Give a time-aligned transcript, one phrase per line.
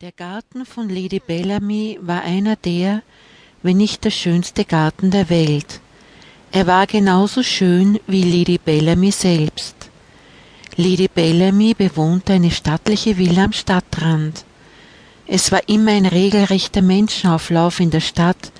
[0.00, 3.02] Der Garten von Lady Bellamy war einer der,
[3.64, 5.80] wenn nicht der schönste Garten der Welt.
[6.52, 9.74] Er war genauso schön wie Lady Bellamy selbst.
[10.76, 14.44] Lady Bellamy bewohnte eine stattliche Villa am Stadtrand.
[15.26, 18.52] Es war immer ein regelrechter Menschenauflauf in der Stadt,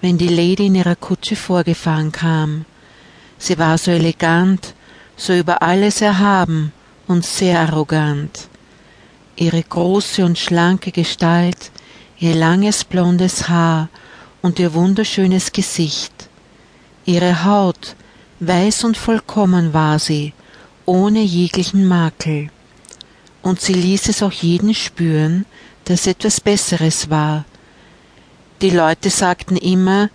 [0.00, 2.64] wenn die Lady in ihrer Kutsche vorgefahren kam.
[3.38, 4.72] Sie war so elegant,
[5.16, 6.70] so über alles erhaben
[7.08, 8.48] und sehr arrogant
[9.36, 11.70] ihre große und schlanke Gestalt,
[12.18, 13.88] ihr langes blondes Haar
[14.42, 16.28] und ihr wunderschönes Gesicht.
[17.04, 17.94] Ihre Haut,
[18.40, 20.32] weiß und vollkommen war sie,
[20.84, 22.50] ohne jeglichen Makel.
[23.42, 25.46] Und sie ließ es auch jeden spüren,
[25.84, 27.44] dass etwas Besseres war.
[28.60, 30.10] Die Leute sagten immer,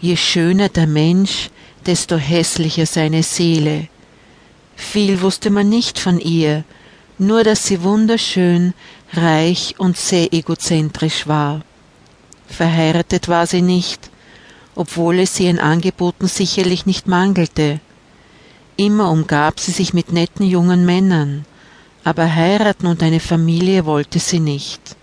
[0.00, 1.50] je schöner der Mensch,
[1.86, 3.88] desto hässlicher seine Seele.
[4.76, 6.64] Viel wusste man nicht von ihr,
[7.18, 8.74] nur dass sie wunderschön,
[9.12, 11.62] reich und sehr egozentrisch war.
[12.46, 14.10] Verheiratet war sie nicht,
[14.74, 17.80] obwohl es ihren Angeboten sicherlich nicht mangelte.
[18.76, 21.46] Immer umgab sie sich mit netten jungen Männern,
[22.04, 24.96] aber heiraten und eine Familie wollte sie nicht.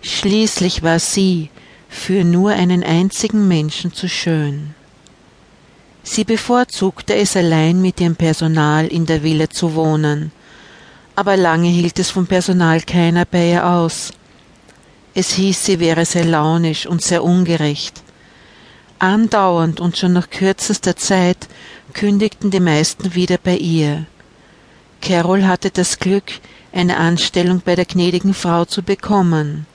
[0.00, 1.50] Schließlich war sie
[1.88, 4.74] für nur einen einzigen Menschen zu schön.
[6.02, 10.30] Sie bevorzugte es allein mit ihrem Personal in der Villa zu wohnen,
[11.16, 14.12] aber lange hielt es vom Personal keiner bei ihr aus.
[15.14, 18.02] Es hieß, sie wäre sehr launisch und sehr ungerecht.
[18.98, 21.48] Andauernd und schon nach kürzester Zeit
[21.94, 24.04] kündigten die meisten wieder bei ihr.
[25.00, 26.32] Carol hatte das Glück,
[26.72, 29.66] eine Anstellung bei der gnädigen Frau zu bekommen.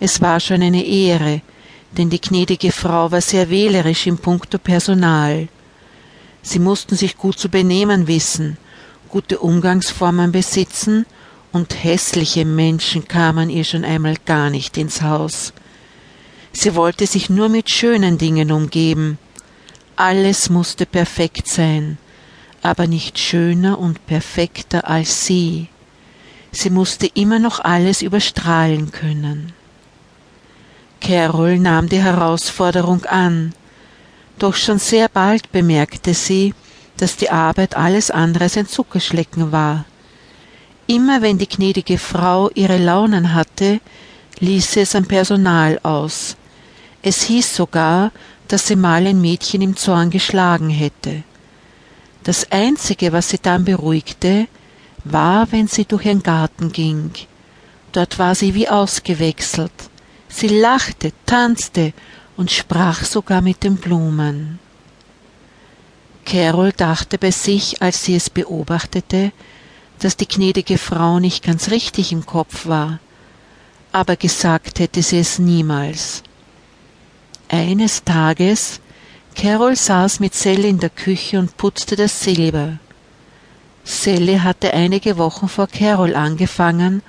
[0.00, 1.40] Es war schon eine Ehre,
[1.96, 5.48] denn die gnädige Frau war sehr wählerisch im Punkto Personal.
[6.42, 8.58] Sie mussten sich gut zu benehmen wissen,
[9.08, 11.06] gute Umgangsformen besitzen,
[11.52, 15.52] und hässliche Menschen kamen ihr schon einmal gar nicht ins Haus.
[16.52, 19.18] Sie wollte sich nur mit schönen Dingen umgeben.
[19.96, 21.98] Alles musste perfekt sein,
[22.62, 25.68] aber nicht schöner und perfekter als sie.
[26.52, 29.52] Sie musste immer noch alles überstrahlen können.
[31.00, 33.54] Carol nahm die Herausforderung an,
[34.38, 36.54] doch schon sehr bald bemerkte sie,
[36.98, 39.86] dass die Arbeit alles andere als ein Zuckerschlecken war.
[40.86, 43.80] Immer wenn die gnädige Frau ihre Launen hatte,
[44.40, 46.36] ließ sie es am Personal aus.
[47.02, 48.12] Es hieß sogar,
[48.48, 51.22] dass sie mal ein Mädchen im Zorn geschlagen hätte.
[52.24, 54.48] Das Einzige, was sie dann beruhigte,
[55.04, 57.12] war, wenn sie durch ihren Garten ging.
[57.92, 59.72] Dort war sie wie ausgewechselt.
[60.28, 61.92] Sie lachte, tanzte
[62.36, 64.58] und sprach sogar mit den Blumen.
[66.28, 69.32] Carol dachte bei sich, als sie es beobachtete,
[69.98, 72.98] dass die gnädige Frau nicht ganz richtig im Kopf war,
[73.92, 76.22] aber gesagt hätte sie es niemals.
[77.48, 78.80] Eines Tages
[79.34, 82.78] Carol saß mit Sally in der Küche und putzte das Silber.
[83.84, 87.02] Sally hatte einige Wochen vor Carol angefangen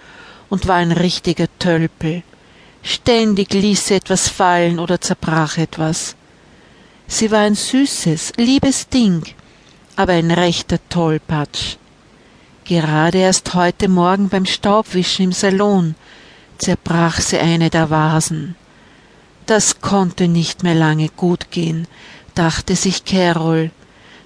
[0.47, 2.23] und war ein richtiger Tölpel.
[2.83, 6.15] Ständig ließ sie etwas fallen oder zerbrach etwas.
[7.11, 9.23] Sie war ein süßes, liebes Ding,
[9.95, 11.77] aber ein rechter Tollpatsch.
[12.65, 15.95] Gerade erst heute Morgen beim Staubwischen im Salon
[16.59, 18.55] zerbrach sie eine der Vasen.
[19.47, 21.87] Das konnte nicht mehr lange gut gehen,
[22.35, 23.71] dachte sich Carol.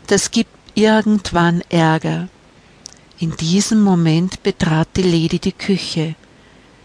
[0.07, 2.27] Das gibt irgendwann Ärger.
[3.17, 6.15] In diesem Moment betrat die Lady die Küche.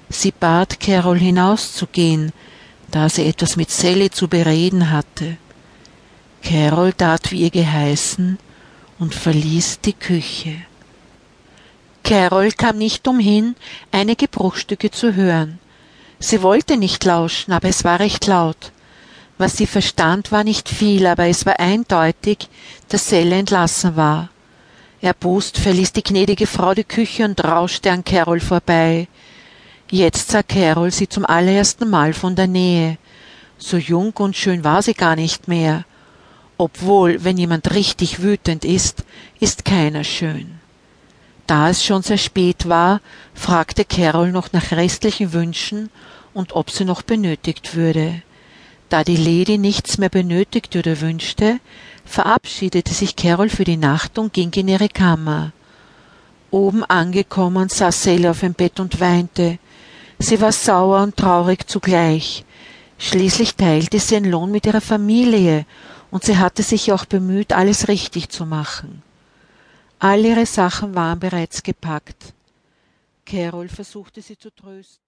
[0.08, 2.32] Sie bat Carol hinauszugehen,
[2.92, 5.38] da sie etwas mit Sally zu bereden hatte.
[6.42, 8.38] Carol tat wie ihr geheißen
[8.98, 10.54] und verließ die Küche.
[12.02, 13.54] Carol kam nicht umhin,
[13.92, 15.58] einige Bruchstücke zu hören.
[16.18, 18.72] Sie wollte nicht lauschen, aber es war recht laut.
[19.36, 22.48] Was sie verstand, war nicht viel, aber es war eindeutig,
[22.88, 24.30] dass Selle entlassen war.
[25.00, 29.06] Erbost verließ die gnädige Frau die Küche und rauschte an Carol vorbei.
[29.90, 32.98] Jetzt sah Carol sie zum allerersten Mal von der Nähe.
[33.58, 35.84] So jung und schön war sie gar nicht mehr
[36.58, 39.04] obwohl, wenn jemand richtig wütend ist,
[39.38, 40.58] ist keiner schön.
[41.46, 43.00] Da es schon sehr spät war,
[43.32, 45.88] fragte Carol noch nach restlichen Wünschen
[46.34, 48.22] und ob sie noch benötigt würde.
[48.90, 51.60] Da die Lady nichts mehr benötigte oder wünschte,
[52.04, 55.52] verabschiedete sich Carol für die Nacht und ging in ihre Kammer.
[56.50, 59.58] Oben angekommen saß Sally auf dem Bett und weinte.
[60.18, 62.44] Sie war sauer und traurig zugleich.
[62.98, 65.66] Schließlich teilte sie ihren Lohn mit ihrer Familie
[66.10, 69.02] und sie hatte sich auch bemüht, alles richtig zu machen.
[69.98, 72.32] All ihre Sachen waren bereits gepackt.
[73.26, 74.96] Carol versuchte sie zu trösten.